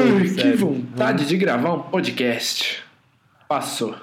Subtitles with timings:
[0.00, 0.56] Ai, que sério.
[0.58, 2.84] vontade de gravar um podcast.
[3.48, 3.96] Passou.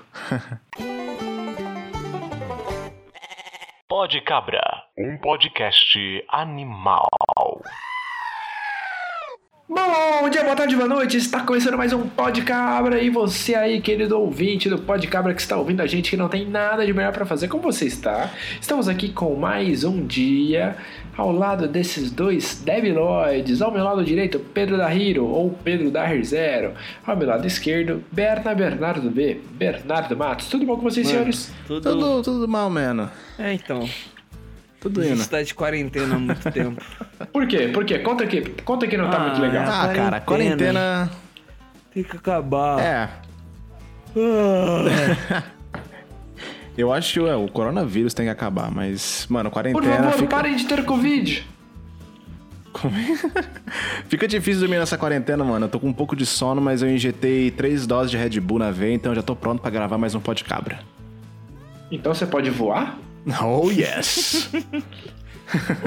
[3.88, 4.62] Pode Cabra,
[4.98, 5.98] um podcast
[6.30, 7.08] animal.
[9.68, 11.18] Bom dia, boa tarde, boa noite.
[11.18, 13.02] Está começando mais um Pod Cabra.
[13.02, 16.30] E você aí, querido ouvinte do Pod Cabra que está ouvindo a gente, que não
[16.30, 18.32] tem nada de melhor para fazer, como você está?
[18.62, 20.78] Estamos aqui com mais um dia
[21.18, 23.60] ao lado desses dois debiloides.
[23.60, 26.74] Ao meu lado direito, Pedro da Hero ou Pedro da Zero.
[27.04, 29.42] Ao meu lado esquerdo, Berna Bernardo B.
[29.54, 30.48] Bernardo Matos.
[30.48, 31.52] Tudo bom com vocês, Mano, senhores?
[31.66, 31.90] Tudo...
[31.90, 33.10] Tudo, tudo mal, mano.
[33.40, 33.90] É, então.
[34.86, 35.16] Tudo A indo.
[35.16, 36.80] gente tá de quarentena há muito tempo.
[37.34, 37.70] Por quê?
[37.74, 37.98] Por quê?
[37.98, 38.42] Conta aqui.
[38.64, 39.64] Conta que não tá Ah, muito legal.
[39.64, 40.22] Ah, cara, quarentena.
[40.22, 41.12] quarentena.
[41.92, 42.80] Tem que acabar.
[42.80, 43.10] É.
[44.16, 45.44] Ah.
[46.78, 50.28] Eu acho que é, o coronavírus tem que acabar, mas, mano, Por quarentena favor, fica,
[50.28, 51.48] parem de ter Covid.
[54.08, 55.66] fica difícil dormir nessa quarentena, mano.
[55.66, 58.60] Eu tô com um pouco de sono, mas eu injetei três doses de Red Bull
[58.60, 60.80] na veia, então eu já tô pronto pra gravar mais um pó de cabra.
[61.90, 62.98] Então você pode voar?
[63.42, 64.50] Oh, yes!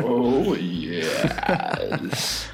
[0.02, 2.50] Oh, yes.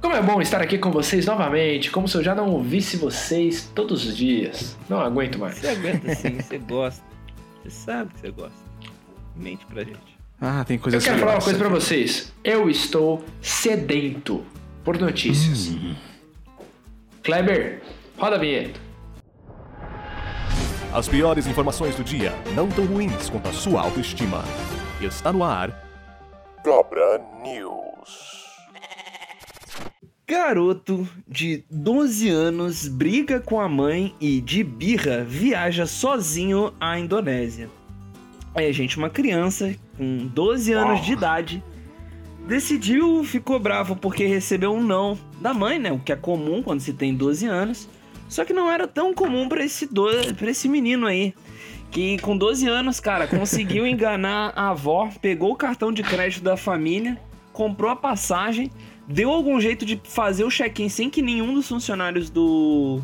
[0.00, 3.70] Como é bom estar aqui com vocês novamente, como se eu já não ouvisse vocês
[3.74, 4.76] todos os dias.
[4.88, 5.56] Não aguento mais.
[5.56, 7.02] Você aguenta sim, você gosta.
[7.62, 8.58] Você sabe que você gosta.
[9.36, 10.18] Mente pra gente.
[10.40, 12.32] ah, tem Eu coisa quero falar uma coisa pra vocês.
[12.44, 14.44] Eu estou sedento
[14.84, 15.76] por notícias.
[17.22, 17.82] Kleber,
[18.16, 18.87] roda a vinheta.
[20.92, 24.42] As piores informações do dia, não tão ruins quanto a sua autoestima.
[25.00, 25.70] Está no ar.
[26.64, 28.48] Cabra News.
[30.26, 37.68] Garoto de 12 anos briga com a mãe e, de birra, viaja sozinho à Indonésia.
[38.54, 41.04] Aí, gente, uma criança com 12 anos Oh.
[41.04, 41.62] de idade
[42.46, 45.92] decidiu, ficou bravo porque recebeu um não da mãe, né?
[45.92, 47.88] O que é comum quando se tem 12 anos.
[48.28, 50.06] Só que não era tão comum pra esse, do...
[50.36, 51.34] pra esse menino aí.
[51.90, 56.56] Que com 12 anos, cara, conseguiu enganar a avó, pegou o cartão de crédito da
[56.56, 57.18] família,
[57.52, 58.70] comprou a passagem,
[59.06, 63.00] deu algum jeito de fazer o check-in sem que nenhum dos funcionários do,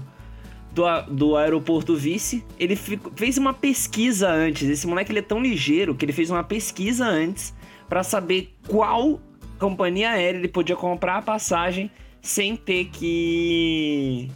[0.72, 2.44] do, do aeroporto visse.
[2.58, 4.68] Ele fico- fez uma pesquisa antes.
[4.68, 7.54] Esse moleque ele é tão ligeiro que ele fez uma pesquisa antes
[7.88, 9.18] pra saber qual
[9.58, 11.90] companhia aérea ele podia comprar a passagem
[12.20, 14.28] sem ter que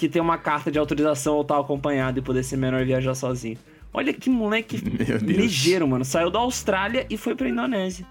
[0.00, 3.58] que ter uma carta de autorização ou estar acompanhado e poder ser menor viajar sozinho.
[3.92, 4.76] Olha que moleque
[5.22, 6.04] ligeiro, mano.
[6.04, 8.06] Saiu da Austrália e foi pra Indonésia.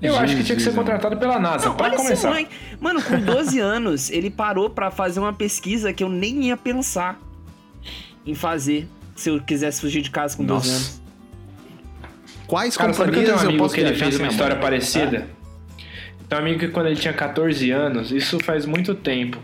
[0.00, 1.66] Eu acho que tinha que ser Jesus, contratado pela NASA.
[1.66, 2.28] Não, Pode olha esse começar.
[2.28, 2.50] moleque.
[2.80, 7.18] Mano, com 12 anos, ele parou pra fazer uma pesquisa que eu nem ia pensar
[8.24, 8.86] em fazer
[9.16, 10.70] se eu quisesse fugir de casa com 12 Nossa.
[10.76, 11.02] anos.
[12.46, 14.28] Quais Cara, sabe que eu tenho um companhias eu amigo posso que ele fez uma
[14.28, 14.62] história mãe?
[14.62, 15.26] parecida?
[16.28, 19.38] Tem um amigo que quando ele tinha 14 anos, isso faz muito tempo,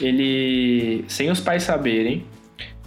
[0.00, 2.24] ele, sem os pais saberem,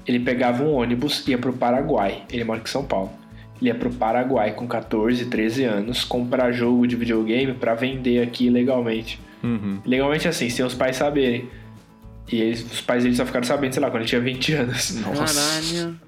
[0.05, 2.23] ele pegava um ônibus e ia pro Paraguai.
[2.31, 3.11] Ele mora aqui em São Paulo.
[3.61, 8.49] Ele ia pro Paraguai com 14, 13 anos, comprar jogo de videogame pra vender aqui
[8.49, 9.19] legalmente.
[9.43, 9.79] Uhum.
[9.85, 11.49] Legalmente assim, sem os pais saberem.
[12.31, 14.91] E eles- os pais dele só ficaram sabendo, sei lá, quando ele tinha 20 anos.
[15.03, 15.99] Caralho.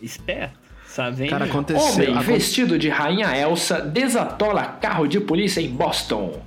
[0.00, 0.60] Esperto.
[0.86, 1.26] Sabe?
[1.26, 1.82] Cara, aconteceu.
[2.12, 6.42] Homem vestido de Rainha Elsa desatola carro de polícia em Boston.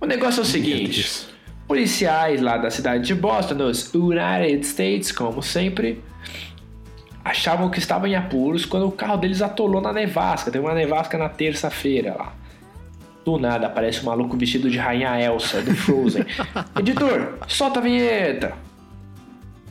[0.00, 1.26] O negócio é o seguinte: Deus.
[1.70, 6.02] Policiais lá da cidade de Boston, nos United States, como sempre,
[7.24, 10.50] achavam que estavam em apuros quando o carro deles atolou na nevasca.
[10.50, 12.32] Teve uma nevasca na terça-feira lá.
[13.24, 16.26] Do nada aparece um maluco vestido de Rainha Elsa do Frozen.
[16.76, 18.52] Editor, solta a vinheta!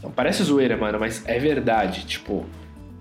[0.01, 2.05] Não parece zoeira, mano, mas é verdade.
[2.05, 2.45] Tipo,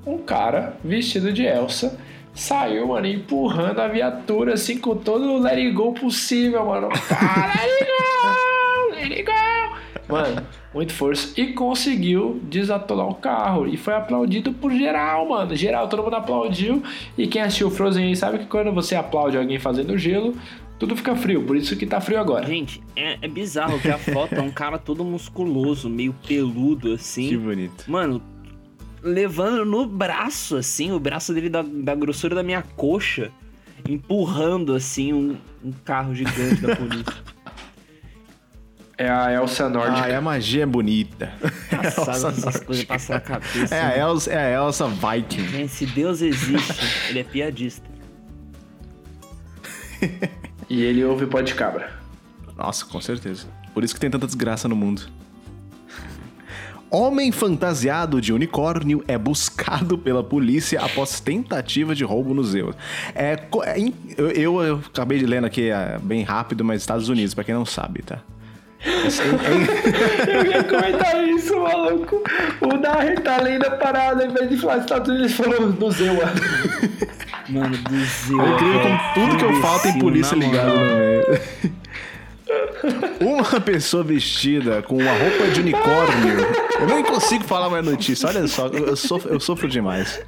[0.04, 1.96] um cara vestido de Elsa
[2.34, 6.88] saiu, mano, empurrando a viatura assim com todo o let it go possível, mano.
[7.12, 8.47] Ah, let it go!
[9.02, 9.78] It go!
[10.08, 11.38] Mano, muito força.
[11.38, 13.66] E conseguiu desatolar o carro.
[13.66, 15.54] E foi aplaudido por geral, mano.
[15.54, 16.82] Geral, todo mundo aplaudiu.
[17.16, 20.34] E quem assistiu Frozen aí sabe que quando você aplaude alguém fazendo gelo,
[20.78, 21.42] tudo fica frio.
[21.44, 22.46] Por isso que tá frio agora.
[22.46, 27.28] Gente, é, é bizarro que a foto é um cara todo musculoso, meio peludo assim.
[27.28, 27.84] Que bonito.
[27.86, 28.22] Mano,
[29.02, 33.30] levando no braço, assim, o braço dele da, da grossura da minha coxa,
[33.86, 37.14] empurrando, assim, um, um carro gigante da polícia.
[38.98, 40.06] É a Elsa nórdica.
[40.06, 41.32] Ah, e a magia é bonita.
[41.70, 43.72] Passava essas coisas passam na cabeça.
[43.74, 44.00] É a né?
[44.00, 45.46] Elsa, é a Elsa Viking.
[45.46, 47.86] Gente, se Deus existe, ele é piadista.
[50.68, 51.92] E ele ouve pó de cabra.
[52.56, 53.46] Nossa, com certeza.
[53.72, 55.02] Por isso que tem tanta desgraça no mundo.
[56.90, 62.74] Homem fantasiado de unicórnio é buscado pela polícia após tentativa de roubo no Zeus.
[63.14, 63.32] É,
[63.64, 67.44] é eu, eu- eu acabei de lendo aqui é, bem rápido, mas Estados Unidos, pra
[67.44, 68.20] quem não sabe, tá?
[68.84, 68.88] É-
[70.38, 72.22] Eu ia comentar isso, maluco.
[72.60, 76.30] O Daher tá lendo a parada, em vez de falar Estados Unidos, falou no Zewa.
[77.48, 78.40] Mano, do Zeu.
[78.40, 81.24] É incrível como tudo que eu falo tem polícia ligada no meio.
[83.20, 86.38] Uma pessoa vestida com uma roupa de unicórnio.
[86.80, 88.28] Eu nem consigo falar mais notícia.
[88.28, 90.20] Olha só, eu sofro, eu sofro demais.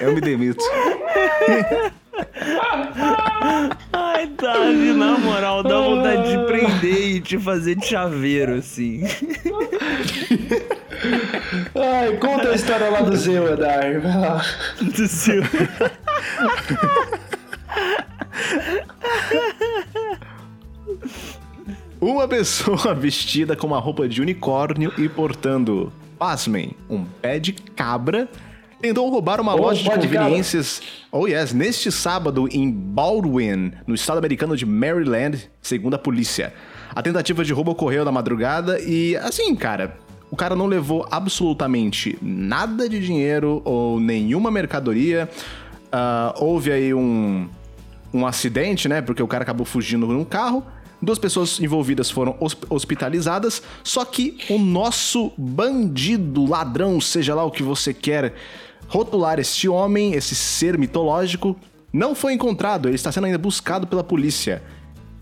[0.00, 0.64] Eu me demito.
[4.16, 9.02] Ai, Davi, na moral, dá vontade de prender e te fazer de chaveiro, assim.
[11.74, 14.00] Ai, conta a história lá do Zewa, Daher.
[14.00, 14.42] Vai lá.
[14.80, 15.42] Do Zeu.
[22.00, 28.26] Uma pessoa vestida com uma roupa de unicórnio e portando, pasmem, um pé de cabra,
[28.88, 30.80] tentou roubar uma Oh, loja de conveniências.
[31.10, 36.52] Oh yes, neste sábado em Baldwin, no estado americano de Maryland, segundo a polícia.
[36.94, 39.96] A tentativa de roubo ocorreu na madrugada e, assim, cara,
[40.30, 45.28] o cara não levou absolutamente nada de dinheiro ou nenhuma mercadoria.
[45.92, 47.48] Ah, houve aí um,
[48.14, 49.00] um acidente, né?
[49.02, 50.64] Porque o cara acabou fugindo num carro.
[51.02, 53.62] Duas pessoas envolvidas foram hosp- hospitalizadas.
[53.84, 58.34] Só que o nosso bandido, ladrão, seja lá o que você quer
[58.88, 61.56] rotular este homem, esse ser mitológico,
[61.92, 62.88] não foi encontrado.
[62.88, 64.62] Ele está sendo ainda buscado pela polícia.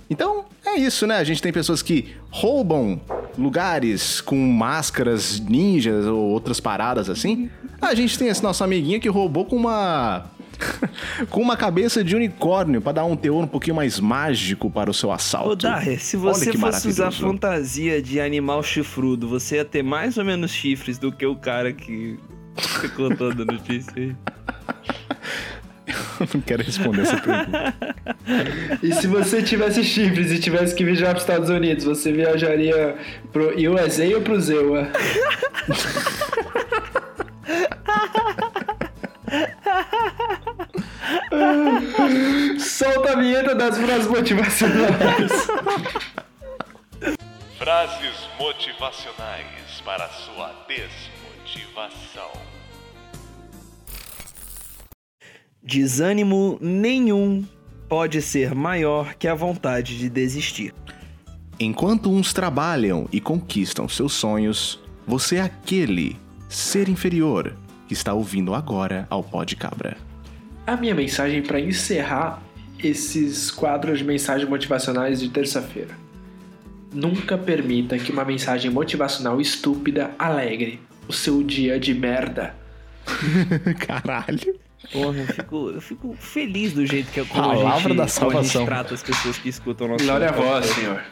[0.08, 1.16] Então, é isso, né?
[1.16, 3.00] A gente tem pessoas que roubam
[3.38, 7.50] lugares com máscaras ninjas ou outras paradas assim.
[7.81, 10.31] A gente tem esse nosso amiguinho que roubou com uma.
[11.31, 14.94] com uma cabeça de unicórnio pra dar um teor um pouquinho mais mágico para o
[14.94, 15.50] seu assalto.
[15.50, 20.25] Ô, Daher, se você fosse usar fantasia de animal chifrudo, você ia ter mais ou
[20.25, 22.19] menos chifres do que o cara que
[22.56, 24.16] ficou toda notícia aí.
[26.32, 27.74] Não quero responder essa pergunta.
[28.82, 32.96] E se você tivesse chifres e tivesse que viajar para os Estados Unidos, você viajaria
[33.32, 34.88] pro USA ou pro Zewa?
[42.58, 45.32] Solta a vinheta das frases motivacionais.
[47.58, 51.23] Frases motivacionais para sua desmotivação.
[55.62, 57.44] Desânimo nenhum
[57.88, 60.75] pode ser maior que a vontade de desistir.
[61.58, 66.17] Enquanto uns trabalham e conquistam seus sonhos, você é aquele
[66.49, 67.56] ser inferior
[67.87, 69.96] que está ouvindo agora ao Pó de Cabra.
[70.67, 72.43] A minha mensagem para encerrar
[72.79, 75.96] esses quadros de mensagens motivacionais de terça-feira.
[76.93, 82.54] Nunca permita que uma mensagem motivacional estúpida alegre o seu dia de merda.
[83.86, 84.58] Caralho.
[84.92, 88.06] Porra, eu fico, eu fico feliz do jeito que é como, a Palavra gente, da
[88.06, 88.66] como a gente salvação.
[88.66, 91.02] trata as pessoas que escutam o nosso Glória a vós, senhor.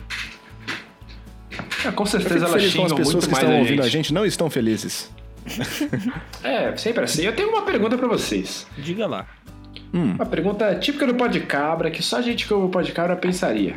[1.84, 3.86] Ah, com certeza elas feliz com as xingam pessoas muito que estão a ouvindo gente.
[3.86, 5.10] a gente não estão felizes.
[6.44, 7.22] É, sempre assim.
[7.22, 8.66] Eu tenho uma pergunta pra vocês.
[8.78, 9.26] Diga lá.
[9.92, 12.80] Uma pergunta típica do pó de cabra que só a gente que ouve o pó
[12.82, 13.76] de cabra pensaria.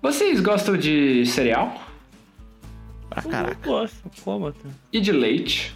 [0.00, 1.87] Vocês gostam de cereal
[3.22, 3.68] Pra Eu caraca.
[3.68, 4.68] gosto, como até.
[4.92, 5.74] e de leite?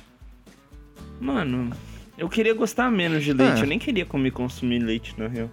[1.20, 1.70] Mano,
[2.18, 3.58] eu queria gostar menos de leite.
[3.58, 3.60] Ah.
[3.60, 5.48] Eu nem queria comer consumir leite, na real.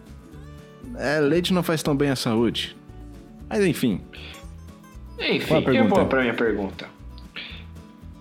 [0.97, 2.75] É, leite não faz tão bem à saúde.
[3.47, 4.01] Mas enfim.
[5.19, 5.95] Enfim, Qual a eu pergunta?
[5.95, 6.87] vou pra minha pergunta.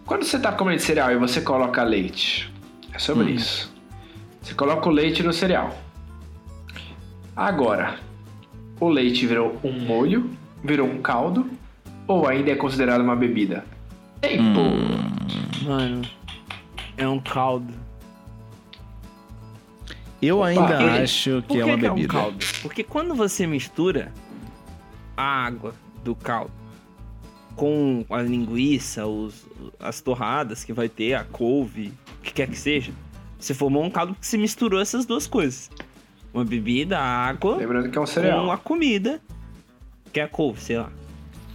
[0.05, 2.53] Quando você tá comendo cereal e você coloca leite,
[2.93, 3.35] é sobre Hum.
[3.35, 3.73] isso.
[4.43, 5.77] Você coloca o leite no cereal.
[7.37, 7.99] Agora,
[8.81, 10.31] o leite virou um molho,
[10.65, 11.49] virou um caldo,
[12.09, 13.65] ou ainda é considerado uma bebida?
[14.21, 14.61] Tempo!
[14.61, 15.65] Hum.
[15.65, 16.03] Mano,
[16.97, 17.73] é um caldo.
[20.21, 20.85] Eu ainda por quê?
[21.03, 22.09] acho Por que é uma um bebida.
[22.13, 22.45] caldo?
[22.63, 24.13] Porque quando você mistura
[25.17, 26.51] a água do caldo
[27.55, 29.47] com a linguiça, os,
[29.79, 32.93] as torradas que vai ter, a couve, o que quer que seja,
[33.39, 35.71] você formou um caldo porque você misturou essas duas coisas.
[36.35, 38.51] Uma bebida, a água, Lembrando que é um com cereal.
[38.51, 39.21] a comida,
[40.13, 40.91] que é a couve, sei lá.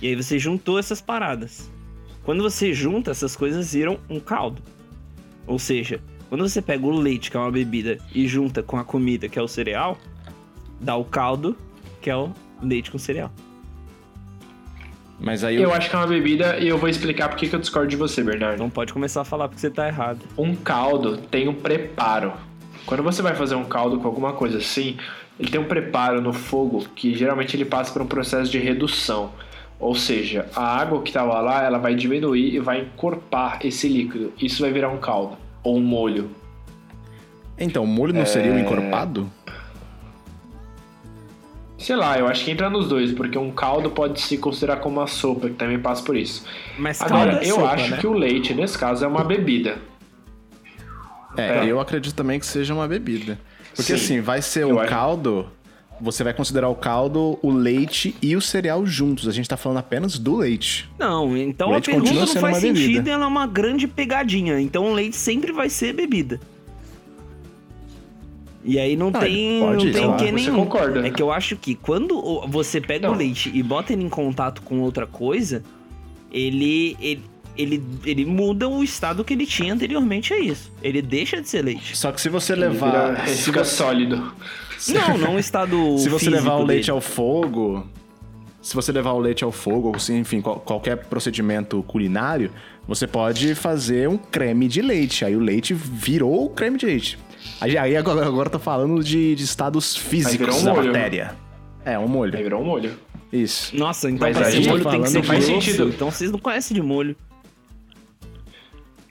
[0.04, 1.72] E aí você juntou essas paradas.
[2.26, 4.62] Quando você junta, essas coisas viram um caldo.
[5.48, 8.84] Ou seja, quando você pega o leite, que é uma bebida, e junta com a
[8.84, 9.98] comida, que é o cereal,
[10.78, 11.56] dá o caldo,
[12.02, 13.32] que é o leite com cereal.
[15.22, 17.48] Mas aí eu, Eu acho que é uma bebida e eu vou explicar por que
[17.48, 18.60] que eu discordo de você, Bernardo.
[18.60, 20.20] Não pode começar a falar porque você tá errado.
[20.38, 22.34] Um caldo tem um preparo.
[22.86, 24.98] Quando você vai fazer um caldo com alguma coisa assim,
[25.40, 29.32] ele tem um preparo no fogo que geralmente ele passa por um processo de redução.
[29.84, 34.32] Ou seja, a água que estava lá, ela vai diminuir e vai encorpar esse líquido.
[34.42, 36.30] Isso vai virar um caldo ou um molho.
[37.60, 39.30] Então, o molho não seria o encorpado?
[41.78, 45.02] Sei lá, eu acho que entra nos dois, porque um caldo pode se considerar como
[45.02, 46.46] uma sopa, que também passa por isso.
[46.78, 47.98] Mas Agora, é eu sopa, acho né?
[47.98, 49.80] que o leite, nesse caso, é uma bebida.
[51.36, 51.66] É, É.
[51.66, 53.38] eu acredito também que seja uma bebida.
[53.76, 53.94] Porque Sim.
[53.96, 55.50] assim, vai ser Eu um acho- caldo.
[56.02, 59.28] Você vai considerar o caldo, o leite e o cereal juntos.
[59.28, 60.90] A gente tá falando apenas do leite.
[61.00, 63.10] Não, então O a leite pergunta não faz sentido bebida.
[63.10, 64.60] e ela é uma grande pegadinha.
[64.60, 66.40] Então o leite sempre vai ser bebida.
[68.66, 70.56] E aí não Ah, tem, pode, não sei tem que você nenhum.
[70.66, 71.06] concorda.
[71.06, 73.16] É que eu acho que quando você pega Não.
[73.16, 75.62] o leite e bota ele em contato com outra coisa,
[76.32, 77.22] ele, ele,
[77.58, 80.72] ele, ele muda o estado que ele tinha anteriormente a isso.
[80.82, 81.96] Ele deixa de ser leite.
[81.98, 82.90] Só que se você Ele levar.
[83.16, 84.34] vira- ele se fica você- sólido.
[84.92, 86.92] Não, não o estado Se você levar o leite dele.
[86.92, 87.88] ao fogo,
[88.62, 92.52] se você levar o leite ao fogo, ou se, enfim, qual- qualquer procedimento culinário,
[92.88, 95.24] você pode fazer um creme de leite.
[95.26, 97.20] Aí o leite virou o creme de leite.
[97.62, 100.88] Aí, aí agora, agora eu tô falando de, de estados físicos um da molho.
[100.88, 101.36] matéria.
[101.86, 102.38] É, um Aí molho.
[102.38, 102.92] virou um molho.
[103.32, 103.76] Isso.
[103.76, 105.62] Nossa, então Mas pra aí ser a gente molho tá tem que ser faz grosso.
[105.66, 105.90] sentido.
[105.90, 107.16] Então vocês não conhecem de molho.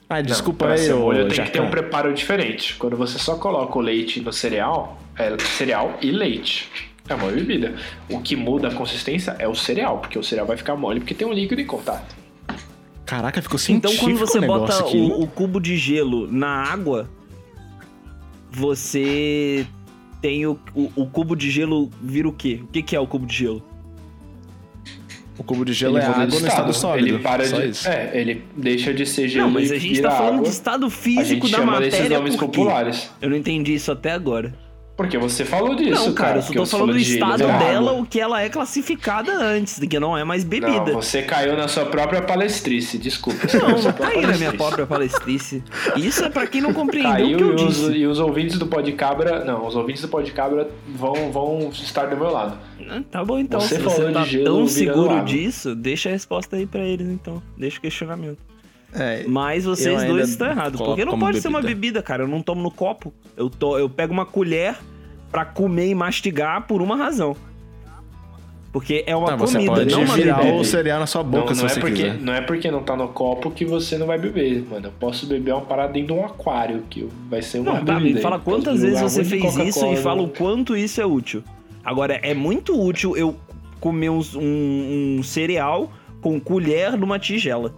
[0.09, 2.76] Ah, desculpa Não, aí, molho tem que ter um preparo diferente.
[2.76, 6.69] Quando você só coloca o leite no cereal, é cereal e leite.
[7.09, 7.75] É uma bebida.
[8.09, 11.14] O que muda a consistência é o cereal, porque o cereal vai ficar mole porque
[11.14, 12.14] tem um líquido em contato.
[13.04, 14.97] Caraca, ficou Então científico quando você o bota aqui.
[14.97, 17.11] o, o cubo de gelo na água,
[18.50, 19.66] você
[20.21, 22.61] tem o, o, o cubo de gelo vira o quê?
[22.62, 23.62] O que, que é o cubo de gelo?
[25.38, 27.09] O cubo de gelo Ele é água de no estado sólido.
[27.09, 27.69] Ele para Só de.
[27.71, 27.88] isso.
[27.88, 30.45] É, ele deixa de ser gelo não, mas a gente tá falando água.
[30.45, 32.59] de estado A físico gente da chama desses matéria nomes por quê?
[32.59, 33.11] populares.
[33.21, 34.54] Eu não entendi isso até agora.
[34.94, 37.58] Porque você falou disso, não, cara, eu só porque tô falando do de estado vira
[37.58, 40.92] dela, o que ela é classificada antes, que não é mais bebida.
[40.92, 43.40] Não, você caiu na sua própria palestrice, desculpa.
[43.58, 45.64] Não, não caí na minha própria palestrice.
[45.96, 47.92] Isso é pra quem não compreendeu o Caiu que eu e os, disse.
[47.92, 49.44] e os ouvintes do Podcabra.
[49.44, 52.58] Não, os ouvintes do Podcabra vão, vão estar do meu lado.
[52.88, 55.25] Ah, Tá bom então, Você se falou você de tá gelo tão seguro água.
[55.25, 57.42] disso, deixa a resposta aí pra eles então.
[57.56, 58.38] Deixa o questionamento.
[58.94, 60.80] É, Mas vocês dois estão errados.
[60.80, 61.75] Porque não pode ser uma bebida.
[61.80, 62.25] bebida, cara.
[62.25, 63.12] Eu não tomo no copo.
[63.37, 64.76] Eu, to, eu pego uma colher
[65.30, 67.34] pra comer e mastigar por uma razão.
[68.72, 70.54] Porque é uma Tá, você comida, pode não uma virar bebida.
[70.56, 72.20] o cereal na sua boca não, se não você é porque, quiser.
[72.20, 74.87] não é porque não tá no copo que você não vai beber, mano.
[74.87, 77.94] Eu posso beber uma parada dentro de um aquário, que vai ser uma Não, tá,
[77.96, 78.14] bebida.
[78.16, 80.32] me fala posso quantas vezes você fez isso e fala o né?
[80.38, 81.42] quanto isso é útil.
[81.84, 83.37] Agora, é muito útil eu
[83.78, 87.75] comer uns- um, um cereal com colher numa tigela.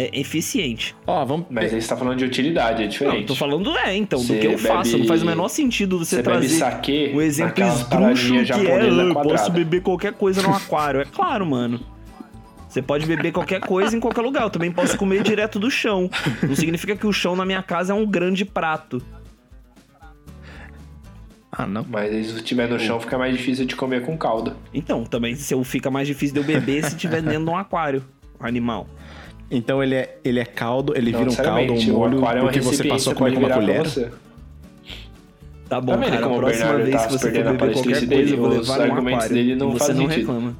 [0.00, 0.94] É eficiente.
[1.04, 1.46] Ó, vamos.
[1.50, 3.26] Mas aí você tá falando de utilidade, é Não, diferente.
[3.26, 4.92] tô falando é, então, do Você que eu faço.
[4.92, 7.54] bebe- Não faz o menor sentido você, Você trazer saquê um exemplo
[7.90, 11.00] paradinhas que é, japonesas "Ah, eu posso beber qualquer coisa no aquário.
[11.00, 11.80] É claro, mano.
[12.68, 14.44] Você pode beber qualquer coisa em qualquer lugar.
[14.44, 16.08] Eu também posso comer direto do chão.
[16.46, 19.02] Não significa que o chão na minha casa é um grande prato.
[21.50, 21.84] Ah, não.
[21.88, 24.54] Mas aí, se tiver no chão, fica mais difícil de comer com caldo.
[24.72, 27.56] Então, também se eu fica mais difícil de eu beber se tiver dentro de um
[27.56, 28.04] aquário,
[28.38, 28.86] animal.
[29.50, 32.40] Então ele é, ele é caldo, ele Não vira um caldo um O molho é
[32.40, 33.82] um porque você passou a você comer com uma colher.
[33.84, 34.10] você.
[35.68, 36.22] Tá bom, Tá vendo cara.
[36.22, 38.32] como A o próxima Bernardo vez tá que se você for beber qualquer coisa, dele,
[38.32, 39.34] eu vou levar argumentos aquário.
[39.34, 40.18] dele não e você não sentido.
[40.32, 40.56] reclama.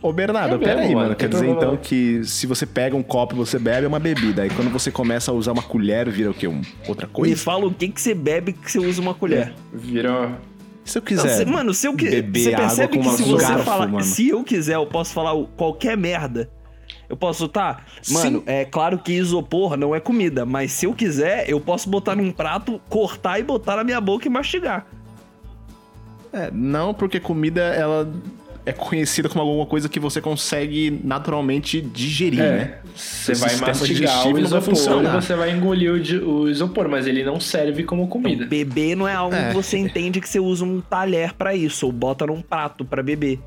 [0.00, 1.16] Ô, Bernardo, É peraí, mano.
[1.16, 1.76] Quer dizer então não.
[1.76, 4.42] que se você pega um copo e você bebe, é uma bebida.
[4.42, 6.46] Aí quando você começa a usar uma colher, vira o quê?
[6.46, 7.36] Um, outra Me coisa?
[7.36, 9.52] fala o que, que você bebe que você usa uma colher.
[9.72, 10.30] Virou.
[10.84, 11.28] Se eu Não, quiser.
[11.28, 13.88] cê- mano, se eu que, beber você água percebe com que se você garfo, falar,
[13.88, 14.04] mano.
[14.04, 16.48] se eu quiser, eu posso falar qualquer merda.
[17.08, 17.80] Eu posso, tá?
[18.10, 18.44] Mano, Sim.
[18.46, 22.30] é claro que isopor não é comida, mas se eu quiser, eu posso botar num
[22.30, 24.86] prato, cortar e botar na minha boca e mastigar.
[26.32, 28.12] É, não, porque comida, ela
[28.66, 32.74] é conhecida como alguma coisa que você consegue naturalmente digerir, né?
[32.94, 35.22] Você vai mastigar o vai isopor e funcionar.
[35.22, 35.90] você vai engolir
[36.22, 38.44] o, o isopor, mas ele não serve como comida.
[38.44, 39.48] Então, beber não é algo É.
[39.48, 43.02] que você entende que você usa um talher pra isso, ou bota num prato pra
[43.02, 43.40] beber.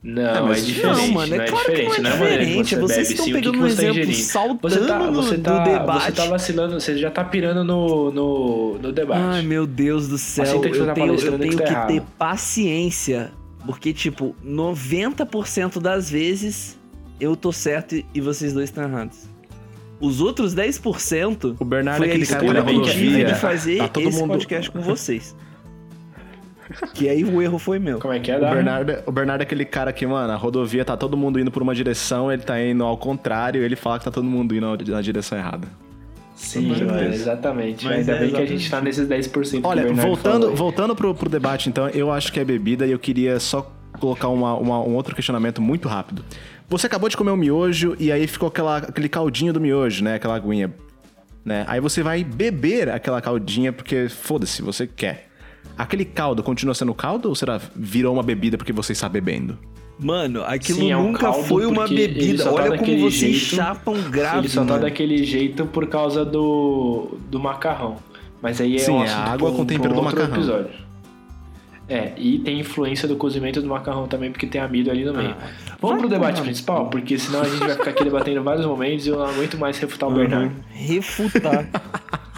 [0.00, 0.96] Não, É, é, diferente.
[0.96, 2.74] não, mano, é não claro que diferente, não é a que diferente.
[2.76, 4.18] você Vocês bebe, estão sim, que pegando que um tá exemplo ingerindo.
[4.18, 6.04] saltando você tá, você do tá, debate.
[6.04, 9.20] Você tá vacilando, você já tá pirando no, no, no debate.
[9.20, 10.60] Ai, meu Deus do céu.
[10.60, 11.88] Que eu tá tenho, eu tenho que que tá errado.
[11.88, 13.32] ter paciência.
[13.66, 16.78] Porque, tipo, 90% das vezes
[17.20, 19.28] eu tô certo e- e vocês dois estão errados.
[20.00, 23.24] Os outros 10% O Bernardo foi é a aquele cara escolha na que eu tive
[23.24, 25.34] de fazer Tá todo esse mundo- podcast com vocês.
[26.94, 27.98] Que aí o erro foi meu.
[27.98, 28.40] Como é que é, O?
[28.40, 31.62] Bernardo, o Bernardo é aquele cara que, mano, a rodovia tá todo mundo indo por
[31.62, 35.00] uma direção, ele tá indo ao contrário, ele fala que tá todo mundo indo na
[35.00, 35.68] direção errada.
[36.34, 37.14] Sim, certeza.
[37.14, 37.84] exatamente.
[37.84, 40.42] Mas Ainda é bem que a gente exatamente tá nesses 10% que o Olha, voltando,
[40.42, 43.72] falou voltando pro, pro debate, então, eu acho que é bebida e eu queria só
[43.98, 46.24] colocar uma, uma- um outro questionamento muito rápido.
[46.68, 50.14] Você acabou de comer um miojo e aí ficou aquela, aquele caldinho do miojo, né?
[50.14, 50.72] Aquela aguinha.
[51.44, 51.64] Né?
[51.66, 55.27] Aí você vai beber aquela caldinha porque, foda-se, você quer.
[55.76, 59.56] Aquele caldo continua sendo caldo ou será virou uma bebida porque você está bebendo?
[60.00, 62.44] Mano, aquilo Sim, é um nunca foi uma ele bebida.
[62.44, 63.56] tá Olha como vocês jeito.
[63.56, 64.82] chapam grave, Ele só tá mano.
[64.84, 67.96] daquele jeito por causa do, do macarrão.
[68.40, 70.36] Mas aí é Sim, um é água com um- tempero um do outro macarrão.
[70.36, 70.88] episódio.
[71.88, 75.34] É, e tem influência do cozimento do macarrão também, porque tem amido ali no meio.
[75.80, 79.08] Vamos pro debate principal, porque senão a gente vai ficar aqui debatendo vários momentos e
[79.08, 80.52] eu não aguento mais refutar o Bernardo.
[80.70, 81.66] Refutar.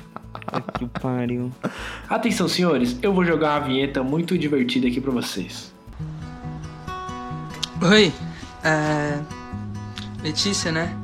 [0.79, 1.53] que pariu.
[2.09, 5.73] Atenção, senhores, eu vou jogar uma vinheta muito divertida aqui pra vocês.
[7.83, 8.13] Oi,
[8.65, 9.19] é...
[10.23, 10.95] Letícia, né?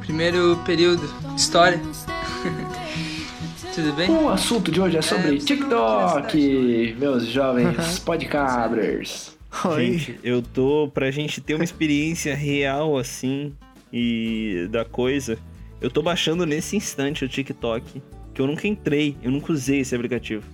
[0.00, 1.02] Primeiro período,
[1.36, 1.80] história.
[3.74, 4.08] Tudo bem?
[4.10, 9.36] O assunto de hoje é sobre TikTok, meus jovens podcabers.
[9.76, 10.90] Gente, eu tô.
[10.92, 13.52] Pra gente ter uma experiência real assim
[13.92, 15.38] e da coisa,
[15.80, 18.02] eu tô baixando nesse instante o TikTok.
[18.34, 20.44] Que eu nunca entrei, eu nunca usei esse aplicativo.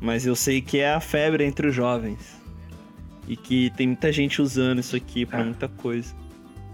[0.00, 2.42] Mas eu sei que é a febre entre os jovens.
[3.28, 5.44] E que tem muita gente usando isso aqui pra Ah.
[5.44, 6.14] muita coisa.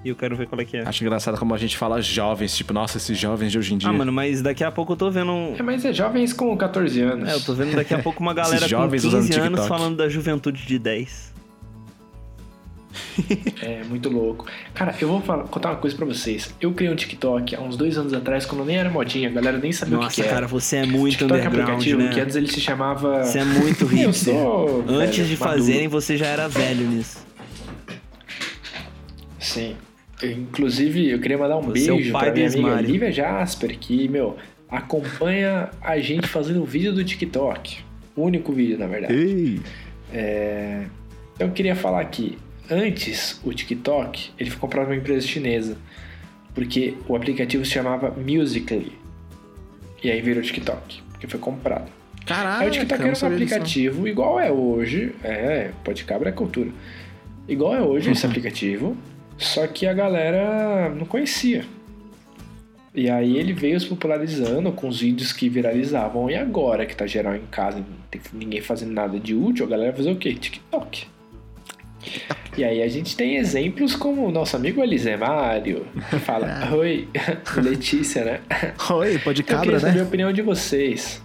[0.05, 0.83] E eu quero ver qual é que é.
[0.89, 3.89] Acho engraçado como a gente fala jovens, tipo, nossa, esses jovens de hoje em dia.
[3.89, 5.55] Ah, mano, mas daqui a pouco eu tô vendo um.
[5.59, 7.29] É, mas é jovens com 14 anos.
[7.29, 9.69] É, eu tô vendo daqui a pouco uma galera com jovens 15 usando anos TikTok.
[9.69, 11.35] falando da juventude de 10.
[13.63, 14.47] É muito louco.
[14.75, 16.55] Cara, eu vou falar- contar uma coisa pra vocês.
[16.61, 19.59] Eu criei um TikTok há uns dois anos atrás, quando nem era modinha, a galera
[19.59, 20.31] nem sabia o que Nossa, que era.
[20.31, 22.11] cara, você é muito TikTok é underground, aplicativo, né?
[22.13, 23.25] que antes ele se chamava...
[23.25, 24.35] Você é muito Eu hipster.
[24.35, 25.59] sou, Antes velho, de maduro.
[25.59, 27.27] fazerem, você já era velho nisso.
[29.39, 29.77] Sim.
[30.23, 32.91] Eu, inclusive, eu queria mandar um Você é o beijo pai pra minha amiga Ismário.
[32.91, 34.37] Lívia Jasper, que, meu,
[34.69, 37.79] acompanha a gente fazendo vídeo do TikTok.
[38.15, 39.15] O único vídeo, na verdade.
[39.15, 39.61] Ei!
[41.35, 42.37] Então eu queria falar aqui,
[42.71, 45.77] antes o TikTok, ele foi comprado por uma empresa chinesa,
[46.55, 48.93] porque o aplicativo se chamava Musical.ly.
[50.03, 51.91] E aí virou TikTok, porque foi comprado.
[52.25, 56.71] Caraca, aí o TikTok era um aplicativo igual é hoje, é, pode cabra é cultura.
[57.49, 58.97] Igual é hoje esse aplicativo,
[59.37, 61.65] só que a galera não conhecia.
[62.95, 66.29] E aí ele veio se popularizando com os vídeos que viralizavam.
[66.29, 69.69] E agora que tá geral em casa, não tem ninguém fazendo nada de útil, a
[69.69, 70.35] galera vai fazer o quê?
[70.35, 71.07] TikTok.
[72.57, 77.09] E aí a gente tem exemplos como o nosso amigo Elisé Mário, que fala, oi,
[77.63, 78.41] Letícia, né?
[78.91, 80.01] Oi, pode Eu queria cabra, saber né?
[80.01, 81.23] a opinião de vocês.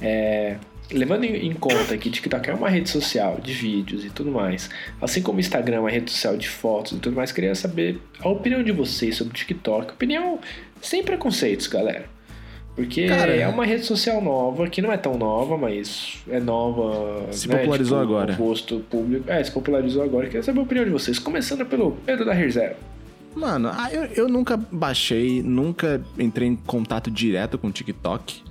[0.00, 0.56] É,
[0.92, 4.70] levando em em conta que TikTok é uma rede social de vídeos e tudo mais,
[5.00, 8.00] assim como o Instagram é uma rede social de fotos e tudo mais, queria saber
[8.20, 9.92] a opinião de vocês sobre o TikTok.
[9.92, 10.38] Opinião
[10.80, 12.15] sem preconceitos, galera.
[12.76, 17.32] Porque Cara, é uma rede social nova, que não é tão nova, mas é nova.
[17.32, 18.32] Se né, popularizou tipo, agora.
[18.32, 19.24] no Gosto público.
[19.30, 20.26] É, se popularizou agora.
[20.26, 21.18] Queria saber a opinião de vocês.
[21.18, 22.76] Começando pelo Pedro da Rizero.
[23.34, 28.42] Mano, ah, eu, eu nunca baixei, nunca entrei em contato direto com o TikTok.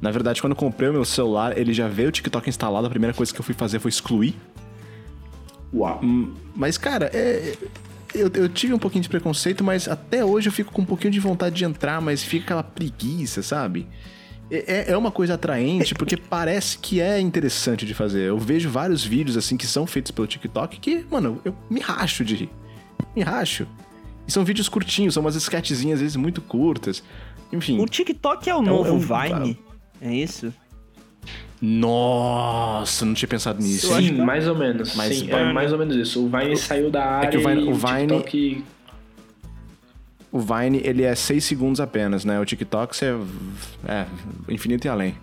[0.00, 2.86] Na verdade, quando eu comprei o meu celular, ele já veio o TikTok instalado.
[2.86, 4.34] A primeira coisa que eu fui fazer foi excluir.
[5.72, 5.98] Uau.
[6.00, 7.54] Hum, Mas, cara, é-
[8.14, 11.12] eu, eu tive um pouquinho de preconceito, mas até hoje eu fico com um pouquinho
[11.12, 13.86] de vontade de entrar, mas fica aquela preguiça, sabe?
[14.50, 18.28] É, é uma coisa atraente, porque parece que é interessante de fazer.
[18.28, 22.24] Eu vejo vários vídeos, assim, que são feitos pelo TikTok que, mano, eu me racho
[22.24, 22.50] de rir.
[23.16, 23.66] Me racho.
[24.26, 27.02] E são vídeos curtinhos, são umas sketchzinhas, às vezes, muito curtas.
[27.52, 27.80] Enfim.
[27.80, 29.58] O TikTok é o um- novo é um- Vine?
[30.00, 30.52] É isso?
[31.60, 33.94] Nossa, não tinha pensado nisso.
[33.96, 34.94] Sim, mais ou menos.
[34.94, 36.24] Mas Sim, Vine- é mais ou menos isso.
[36.24, 38.64] O Vine saiu da área que o Vine- e o Vine- TikTok...
[40.30, 42.40] O Vine, ele é 6 segundos apenas, né?
[42.40, 43.14] O TikTok, você
[43.86, 44.04] é
[44.48, 45.14] infinito e além.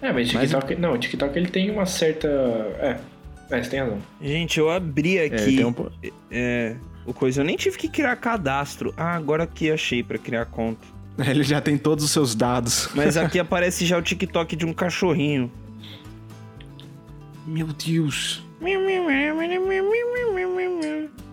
[0.00, 0.74] É, mas Mas- TikTok...
[0.76, 2.26] Não, o TikTok ele tem uma certa...
[2.28, 2.96] É,
[3.50, 3.98] é, você tem razão.
[4.20, 5.56] Gente, eu abri É, aqui.
[5.56, 5.74] tem um
[6.30, 8.94] É, o coisa, eu nem tive que criar cadastro.
[8.96, 10.80] Ah, agora aqui achei pra criar conta.
[11.28, 12.88] Ele já tem todos os seus dados.
[12.94, 15.50] Mas aqui aparece já o TikTok de um cachorrinho.
[17.46, 18.42] Meu Deus.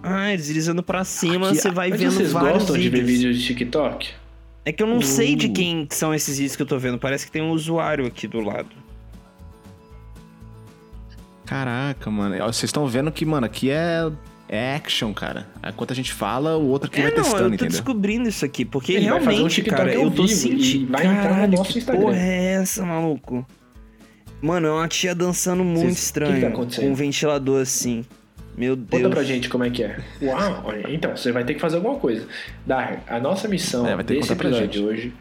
[0.03, 3.17] Ah, deslizando pra cima, Aqui- você vai vendo vocês vários gostam de ver vídeos.
[3.19, 4.09] vídeos de TikTok?
[4.65, 5.53] É que eu não sei de Uh.
[5.53, 6.97] quem são esses vídeos que eu tô vendo.
[6.97, 8.69] Parece que tem um usuário aqui do lado.
[11.45, 12.35] Caraca, mano.
[12.37, 14.09] Vocês estão vendo que, mano, aqui é,
[14.49, 15.47] é action, cara.
[15.67, 17.69] Enquanto a gente fala, o outro aqui é, vai não, testando, eu tô entendeu?
[17.71, 20.91] descobrindo isso aqui, porque Ele um realmente, TikTok cara, eu tô sentindo.
[20.91, 22.01] vai entrar no nosso que Instagram.
[22.01, 23.45] porra é essa, maluco?
[24.41, 26.31] Mano, é uma tia dançando muito Vocês- estranho.
[26.31, 26.85] o que tá acontecendo?
[26.85, 28.05] com um ventilador assim.
[28.55, 28.89] Meu Deus.
[29.03, 29.97] Conta pra gente como é que é.
[30.21, 32.25] Uau, olha, então, você vai ter que fazer alguma coisa.
[32.65, 35.13] Dar, a nossa missão É, vai ter que desse episódio de hoje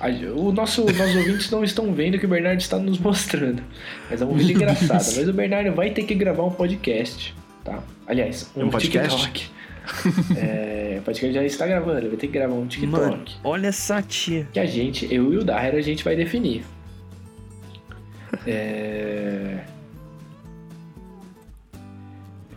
[0.00, 3.62] A- O nosso, nossos ouvintes não estão vendo que o Bernardo está nos mostrando.
[4.10, 4.90] Mas é um vídeo engraçado.
[5.16, 7.82] Mas o Bernardo vai ter que gravar um podcast, tá?
[8.06, 9.20] Aliás, um, Um podcast?
[9.32, 9.54] TikTok.
[10.38, 12.90] é, o podcast já está gravando, ele vai ter que gravar um TikTok.
[12.92, 14.46] Mano, olha essa tia.
[14.52, 16.64] Que a gente, eu e o Daher, a gente vai definir.
[18.46, 19.60] É...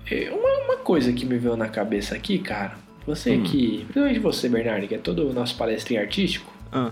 [0.10, 2.76] é, Uma, uma coisa que me veio na cabeça aqui, cara.
[3.06, 3.44] Você Hum.
[3.44, 3.78] que.
[3.86, 6.52] Principalmente você, Bernardo, que é todo o nosso palestrinho artístico.
[6.72, 6.92] Ah.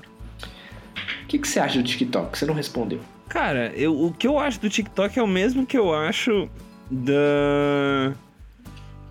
[1.24, 2.38] O que, que você acha do TikTok?
[2.38, 3.00] Você não respondeu.
[3.28, 6.48] Cara, eu, o que eu acho do TikTok é o mesmo que eu acho
[6.90, 8.14] da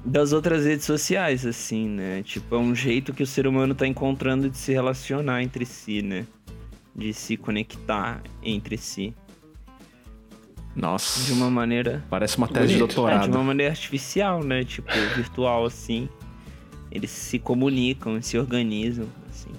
[0.05, 2.23] das outras redes sociais, assim, né?
[2.23, 6.03] Tipo, é um jeito que o ser humano tá encontrando de se relacionar entre si,
[6.03, 6.27] né?
[6.95, 9.15] De se conectar entre si.
[10.77, 11.25] Nossa.
[11.25, 12.05] De uma maneira.
[12.11, 12.93] Parece uma tese de Bonito.
[12.93, 13.31] É, doutorado.
[13.31, 14.63] de uma maneira artificial, né?
[14.65, 16.09] Tipo, virtual, assim.
[16.91, 19.51] Eles se comunicam, se organizam, assim.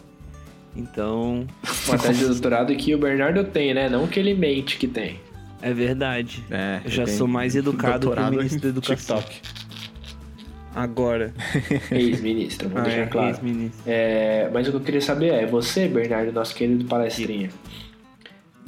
[0.76, 1.48] Então,
[1.88, 3.90] Uma tese de doutorado que o Bernardo tem, né?
[3.90, 5.20] Não que ele mente que tem.
[5.62, 6.44] É verdade.
[6.52, 9.22] É, Eu já sou mais educado que o ministro da Educação.
[9.22, 9.42] TikTok.
[10.76, 11.34] Agora.
[11.92, 13.30] Ex-ministro, vamos Ah, deixar é, claro.
[13.30, 13.82] ex-ministro.
[13.88, 17.50] É, mas o que eu queria saber é, você, Bernardo, nosso querido palestrinha,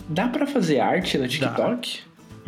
[0.08, 2.00] dá pra fazer arte no TikTok?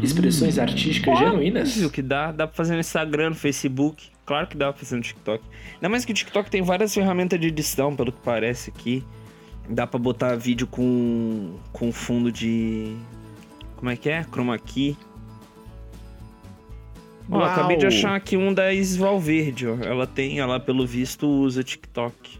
[0.01, 1.71] Expressões artísticas genuínas?
[1.73, 4.07] Óbvio que dá, dá pra fazer no Instagram, no Facebook.
[4.25, 5.43] Claro que dá pra fazer no TikTok.
[5.75, 9.03] Ainda mais que o TikTok tem várias ferramentas de edição, pelo que parece aqui.
[9.69, 12.95] Dá pra botar vídeo com, com fundo de.
[13.79, 14.23] Como é que é?
[14.23, 14.97] Chroma key.
[17.31, 19.75] Ó, acabei de achar aqui um da Isis Valverde, ó.
[19.81, 22.39] Ela tem, ela pelo visto usa TikTok.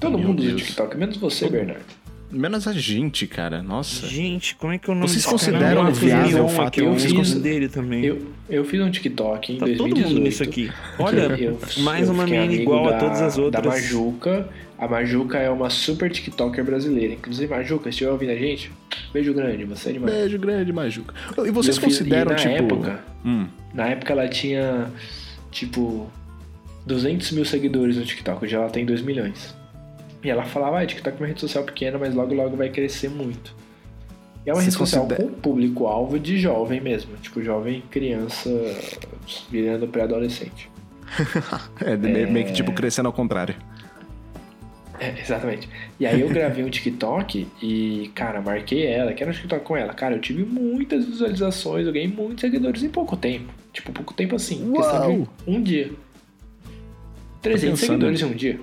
[0.00, 0.62] Todo Meu mundo usa Deus.
[0.62, 1.84] TikTok, menos você, Bernardo.
[2.30, 3.62] Menos a gente, cara.
[3.62, 4.06] Nossa.
[4.06, 7.34] Gente, como é que eu não Vocês consideram viável o fato- eu eu fiz fiz-
[7.34, 8.04] dele também.
[8.04, 9.94] Eu, eu fiz um TikTok em Tá 2018.
[10.02, 10.70] todo mundo nisso aqui.
[10.98, 13.64] Olha, Eu- mais eu uma menina igual a da- todas as outras.
[13.64, 14.48] Da Majuca.
[14.78, 17.14] A Majuca é uma super TikToker brasileira.
[17.14, 18.70] Inclusive, Majuca, se estiver ouvindo a gente,
[19.12, 20.14] beijo grande, você é demais.
[20.14, 21.14] Beijo grande, Majuca.
[21.44, 22.52] E vocês Eu fiz- consideram, e na tipo.
[22.52, 24.90] época, Hum, Na época ela tinha,
[25.50, 26.08] tipo,
[26.86, 29.54] 200 mil seguidores no TikTok, hoje ela tem 2 milhões.
[30.22, 33.08] E ela falava, ah, TikTok é uma rede social pequena, mas logo logo vai crescer
[33.10, 33.54] muito.
[34.46, 38.48] E é uma Vocês rede social consideram- com público-alvo de jovem mesmo, tipo, jovem, criança,
[39.50, 40.70] virando pré-adolescente.
[41.84, 43.54] é, meio- meio que tipo crescendo ao contrário.
[45.00, 45.68] É, exatamente.
[45.98, 49.94] E aí eu gravei um TikTok e, cara, marquei ela, quero um TikTok com ela.
[49.94, 53.52] Cara, eu tive muitas visualizações, eu ganhei muitos seguidores em pouco tempo.
[53.72, 55.28] Tipo, pouco tempo assim, questão de Uau!
[55.46, 55.92] um dia.
[57.42, 57.86] 300 pensando.
[57.86, 58.60] seguidores em um dia.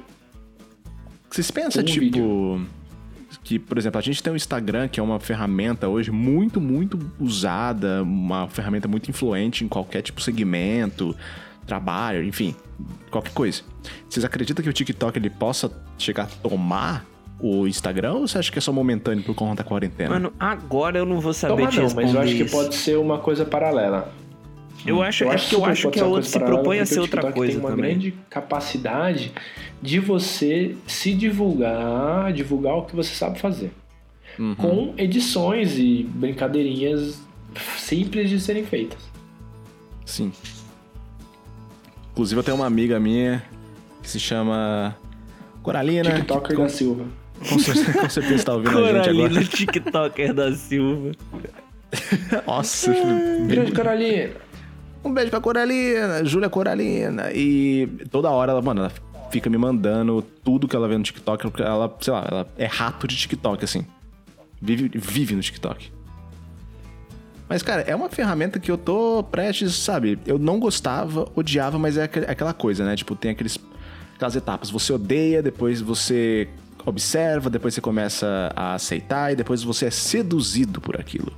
[1.29, 2.61] Vocês pensam, Um tipo.
[3.43, 6.99] Que, por exemplo, a gente tem o Instagram, que é uma ferramenta hoje muito, muito
[7.19, 11.15] usada, uma ferramenta muito influente em qualquer tipo de segmento,
[11.65, 12.55] trabalho, enfim,
[13.09, 13.61] qualquer coisa.
[14.09, 17.05] Vocês acreditam que o TikTok ele possa chegar a tomar
[17.39, 20.09] o Instagram ou você acha que é só momentâneo por conta da quarentena?
[20.09, 22.55] Mano, agora eu não vou saber Toma te não, mas eu acho que isso.
[22.55, 24.11] pode ser uma coisa paralela.
[24.85, 26.85] Eu acho, é porque eu super acho que ser a outra coisa se propõe a
[26.85, 27.91] ser outra coisa tem uma também.
[27.91, 29.33] grande capacidade
[29.81, 33.71] de você se divulgar, divulgar o que você sabe fazer.
[34.37, 34.55] Uhum.
[34.55, 37.19] Com edições e brincadeirinhas
[37.77, 38.99] simples de serem feitas.
[40.05, 40.31] Sim.
[42.15, 43.43] Inclusive, eu tenho uma amiga minha
[44.01, 44.95] que se chama
[45.61, 46.13] Coralina.
[46.13, 47.03] TikToker que, da Silva.
[47.37, 49.43] com, certeza, com certeza tá ouvindo a gente Coralina agora.
[49.43, 51.11] TikToker da Silva.
[52.47, 52.93] Nossa,
[53.45, 54.31] Grande Carolina.
[55.03, 57.33] Um beijo pra Coralina, Júlia Coralina.
[57.33, 58.91] E toda hora ela, mano, ela
[59.29, 62.65] fica me mandando tudo que ela vê no TikTok, porque ela, sei lá, ela é
[62.65, 63.85] rato de TikTok, assim.
[64.61, 65.91] Vive, vive no TikTok.
[67.47, 70.17] Mas, cara, é uma ferramenta que eu tô prestes, sabe?
[70.25, 72.95] Eu não gostava, odiava, mas é aquela coisa, né?
[72.95, 73.59] Tipo, tem aqueles,
[74.15, 74.69] aquelas etapas.
[74.71, 76.47] Você odeia, depois você
[76.85, 81.31] observa, depois você começa a aceitar e depois você é seduzido por aquilo.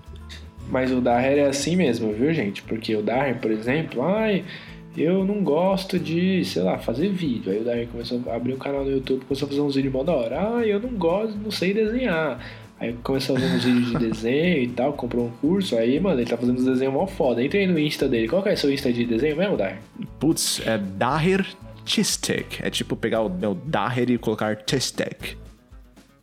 [0.69, 2.61] Mas o Daher é assim mesmo, viu, gente?
[2.61, 4.43] Porque o Daher, por exemplo, ai,
[4.97, 7.51] eu não gosto de, sei lá, fazer vídeo.
[7.51, 9.93] Aí o Daher começou a abrir um canal no YouTube, começou a fazer uns vídeos
[9.93, 10.55] mó da hora.
[10.55, 12.39] Ai, eu não gosto, não sei desenhar.
[12.79, 15.75] Aí começou a fazer uns vídeos de desenho e tal, comprou um curso.
[15.75, 17.43] Aí, mano, ele tá fazendo uns desenhos mó foda.
[17.43, 18.27] Entra aí no Insta dele.
[18.27, 19.77] Qual que é seu Insta de desenho mesmo, Daher?
[20.19, 21.45] Putz, é Daher
[21.85, 22.59] Chistek.
[22.61, 25.37] É tipo pegar o meu Daher e colocar Chistek.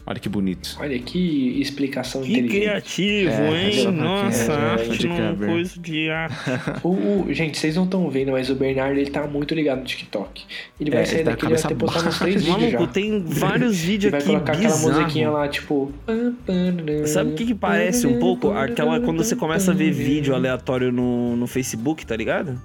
[0.06, 0.76] Olha que bonito.
[0.78, 2.60] Olha que explicação Que inteligente.
[2.60, 3.82] criativo, É, hein?
[3.84, 5.52] pra Nossa, é arte num câmera.
[5.52, 6.34] coisa de arte.
[6.84, 9.84] O, o- gente, vocês não estão vendo, mas o Bernardo ele tá muito ligado no
[9.86, 10.44] TikTok.
[10.78, 12.80] Ele vai É, sair ele tá daqui ele vai ter postado uns três vídeos Maluco,
[12.84, 12.86] já.
[12.88, 15.00] tem vários Ele vídeos vai aqui colocar aquela bizarro.
[15.00, 15.92] musiquinha lá, tipo.
[17.06, 18.50] Sabe o que, que parece um pouco?
[18.50, 22.60] Aquela quando você começa a ver vídeo aleatório no, no Facebook, tá ligado?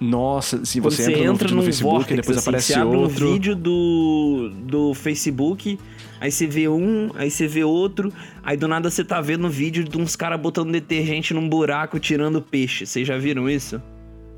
[0.00, 2.48] Nossa, se você, você, entra no entra vídeo num do Facebook vórtice, e depois assim,
[2.48, 3.28] aparece você abre outro.
[3.28, 5.78] um vídeo do, do Facebook,
[6.18, 8.10] aí você vê um, aí você vê outro,
[8.42, 11.98] aí do nada você tá vendo um vídeo de uns caras botando detergente num buraco
[11.98, 12.86] tirando peixe.
[12.86, 13.80] Vocês já viram isso?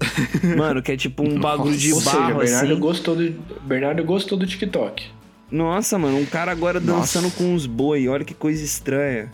[0.58, 2.80] Mano, que é tipo um bagulho de Ou seja, barro Bernardo assim.
[2.80, 3.30] gostou do
[3.62, 5.06] Bernardo gostou do TikTok.
[5.48, 9.30] Nossa, mano, um cara agora dançando com uns boi, olha que coisa estranha.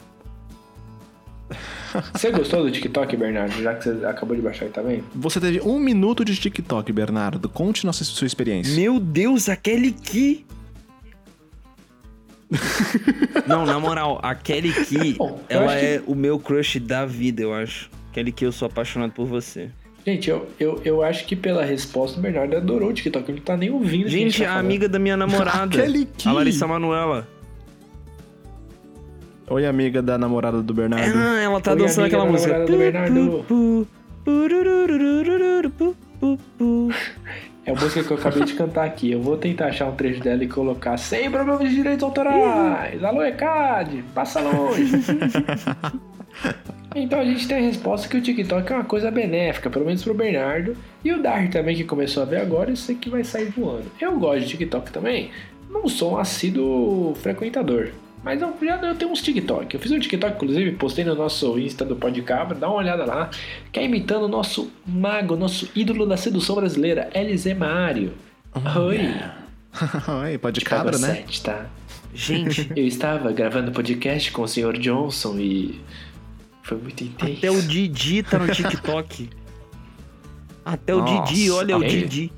[2.13, 3.63] Você gostou do TikTok, Bernardo?
[3.63, 5.05] Já que você acabou de baixar aí, tá vendo?
[5.15, 7.49] Você teve um minuto de TikTok, Bernardo.
[7.49, 8.75] Conte nossa sua experiência.
[8.77, 10.45] Meu Deus, a Kelly Key.
[13.47, 16.79] Não, na moral, a Kelly Key, Bom, eu ela acho que- é o meu crush
[16.81, 17.91] da vida, eu acho.
[18.13, 19.71] Kelly Key, eu sou apaixonado por você.
[20.07, 23.31] Gente, eu, eu, eu acho que pela resposta o Bernardo adorou o TikTok.
[23.31, 24.03] Ele não tá nem ouvindo.
[24.03, 24.65] o que Gente, tá a falando.
[24.65, 26.29] amiga da minha namorada, Kelly Key.
[26.29, 27.29] a Larissa Manuela.
[29.51, 31.17] Oi, amiga da namorada do Bernardo.
[31.17, 32.53] Ah, ela tá Oi, dançando amiga aquela da música.
[32.53, 33.87] namorada do Bernardo.
[37.65, 39.11] É a música que eu acabei de cantar aqui.
[39.11, 43.03] Eu vou tentar achar um trecho dela e colocar sem problema de direitos autorais.
[43.03, 44.85] Alô, ECAD, passa longe.
[46.95, 50.05] então a gente tem a resposta que o TikTok é uma coisa benéfica, pelo menos
[50.05, 50.77] pro Bernardo.
[51.03, 53.87] E o Dar também, que começou a ver agora, eu sei que vai sair voando.
[53.99, 55.31] Eu gosto de TikTok também.
[55.71, 57.93] Não sou um assíduo frequentador.
[58.23, 59.75] Mas eu já eu tenho uns TikTok.
[59.75, 63.31] Eu fiz um TikTok, inclusive, postei no nosso Insta do Podcabra, dá uma olhada lá.
[63.73, 68.13] Que é imitando o nosso mago, nosso ídolo da sedução brasileira, LZ Mário.
[68.55, 68.99] Oi.
[70.23, 71.15] Oi, pode Cabra, cabra, né?
[71.17, 71.67] 7, tá?
[72.15, 74.79] Gente, Eu estava gravando podcast com o Sr.
[74.79, 75.81] Johnson e.
[76.63, 77.39] Foi muito intenso.
[77.39, 79.31] até o Didi tá no TikTok.
[80.65, 81.85] Até o Nossa, Didi, olha o.
[81.85, 82.33] Didi.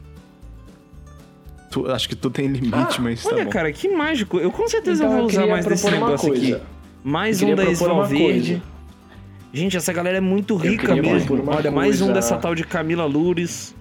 [1.70, 3.50] Tu- acho que tu tem limite, Ah, mas tá Olha, bom.
[3.50, 4.38] cara, que mágico.
[4.38, 6.56] Eu com certeza Então, vou usar mais desse negócio coisa.
[6.56, 6.64] aqui.
[7.04, 8.16] Mais um da Valverde.
[8.54, 8.62] coisa.
[9.52, 11.42] Gente, essa galera é muito rica mesmo.
[11.46, 13.74] Olha, mais um dessa tal de Camila Lures.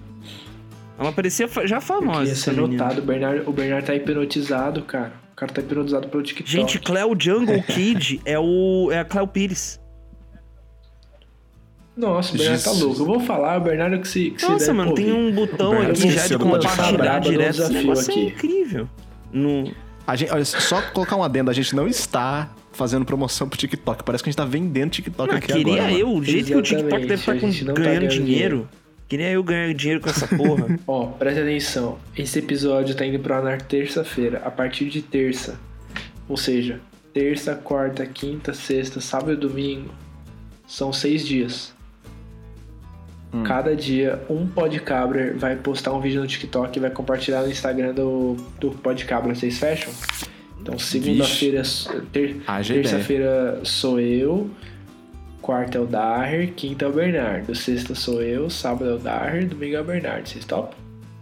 [0.98, 2.30] Ela parecia já famosa.
[2.30, 2.98] essa ser notado.
[2.98, 5.12] O Bernardo, o Bernardo tá hipnotizado, cara.
[5.32, 6.50] O cara tá hipnotizado pelo TikTok.
[6.50, 9.79] Gente, Cleo Jungle Kid é, o, é a Cleo Pires.
[11.96, 13.00] Nossa, o Bernardo tá louco.
[13.00, 14.30] Eu vou falar, o Bernardo que se.
[14.30, 17.68] Que se Nossa, deve mano, tem um botão aqui já de compartilhar direto.
[17.68, 18.88] Negócio é incrível.
[19.32, 19.72] No...
[20.06, 24.02] A gente, olha, só colocar um adendo, a gente não está fazendo promoção pro TikTok.
[24.02, 25.82] Parece que a gente tá vendendo TikTok Não, aqui queria agora.
[25.88, 25.98] mano.
[25.98, 28.12] eu, o jeito que o TikTok Exatamente, deve estar a gente não tá ganhando ganhando
[28.12, 28.56] dinheiro.
[28.56, 28.68] dinheiro.
[29.08, 30.78] Queria eu ganhar dinheiro com essa porra.
[30.86, 31.98] Ó, presta atenção.
[32.16, 35.58] Esse episódio tá indo pro ar na terça-feira, a partir de terça.
[36.28, 36.80] Ou seja,
[37.12, 39.90] terça, quarta, quinta, sexta, sábado e domingo.
[40.66, 41.74] São seis dias.
[43.44, 47.94] Cada dia, um Podcabra vai postar um vídeo no TikTok e vai compartilhar no Instagram
[47.94, 49.34] do, do Podcabra.
[49.34, 49.92] Vocês fecham?
[50.60, 51.62] Então, segunda-feira,
[52.12, 52.40] ter-
[52.82, 54.50] terça-feira sou eu,
[55.40, 59.46] quarta é o Daher, quinta é o Bernardo, sexta sou eu, sábado é o Daher,
[59.46, 60.28] domingo é o Bernardo.
[60.28, 60.74] Vocês topam?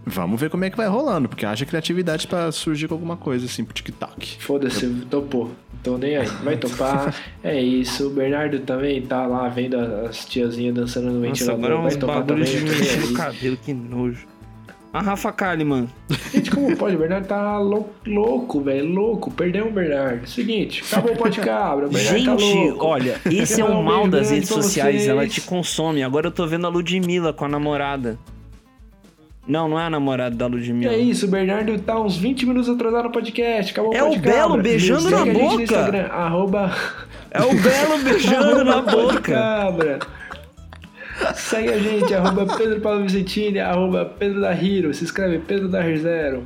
[0.09, 3.47] Vamos ver como é que vai rolando, porque haja criatividade pra surgir com alguma coisa
[3.47, 4.37] assim pro TikTok.
[4.41, 5.51] Foda-se, topou.
[5.83, 6.27] Tô nem aí.
[6.43, 7.15] Vai topar.
[7.45, 8.09] é isso.
[8.09, 11.65] O Bernardo também tá lá vendo as tiazinhas dançando no Nossa, ventilador.
[11.65, 12.45] agora é Vai topar também.
[12.45, 14.27] de eu cabelo, que nojo.
[14.91, 15.87] A Rafa Kalimann.
[16.33, 16.97] Gente, como pode?
[16.97, 18.89] O Bernardo tá lou- louco, velho.
[18.91, 19.31] Louco.
[19.31, 20.27] Perdemos o Bernardo.
[20.27, 21.87] Seguinte, acabou o pode cabra.
[21.87, 22.87] O Bernardo tá Gente, louco.
[22.87, 25.09] olha, esse é o um mal das redes sociais, vocês.
[25.09, 26.03] ela te consome.
[26.03, 28.19] Agora eu tô vendo a Ludmilla com a namorada.
[29.49, 30.93] Não, não é a namorada da Ludmilla.
[30.93, 33.73] é isso, o Bernardo tá uns 20 minutos atrasado no podcast.
[33.73, 34.17] Acabou É o.
[34.19, 36.07] Belo beijando na boca.
[36.13, 36.77] Arroba...
[37.31, 39.21] É o Belo beijando na boca.
[39.23, 39.99] Cabra.
[41.35, 45.83] Segue a gente, arroba Pedro Paulo Vicentini, arroba Pedro da Hiro, se inscreve Pedro da
[45.97, 46.45] Zero,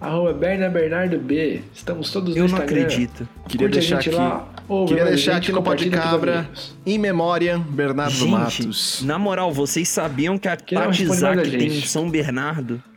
[0.00, 1.60] arroba Berna Bernardo B.
[1.74, 2.82] Estamos todos Eu no não Instagram.
[2.82, 3.28] acredito.
[3.48, 4.48] Queria Curte a deixar gente aqui, lá,
[4.86, 6.48] queria deixar aqui no compartilha pros Cabra,
[6.86, 9.02] em memória, Bernardo Gente, Matos.
[9.02, 11.72] na moral, vocês sabiam que a Que não Tati responde mais a Zaki tem um
[11.74, 11.88] gente.
[11.88, 12.82] São Bernardo?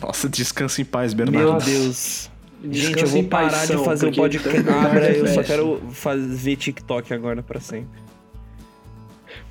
[0.00, 1.38] Nossa, descansa em paz, Bernardo.
[1.52, 1.58] Meu.
[1.58, 2.30] Deus.
[2.70, 4.14] Gente, eu vou em parar paixão, de fazer o.
[4.14, 8.00] São Bernardo Cabra, eu só quero faz- ver TikTok agora pra sempre.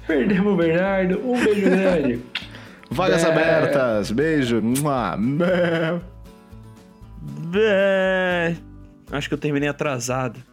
[0.07, 2.19] Perdemos o Bernardo, um beijo grande.
[2.91, 3.27] Vagas É.
[3.31, 4.61] abertas, beijo.
[5.17, 5.99] Bé.
[7.51, 8.57] Bé.
[9.11, 10.43] Acho que eu terminei atrasado.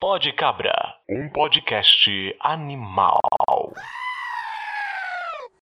[0.00, 0.74] Pode Cabra,
[1.08, 3.20] um podcast animal.